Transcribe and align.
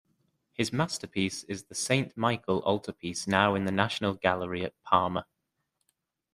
His 0.53 0.73
masterpiece 0.73 1.43
is 1.43 1.65
the 1.65 1.75
"Saint 1.75 2.17
Michael" 2.17 2.63
altar-piece 2.63 3.27
now 3.27 3.53
in 3.53 3.65
the 3.65 3.71
National 3.71 4.15
Gallery 4.15 4.63
at 4.65 4.73
Parma. 4.81 5.27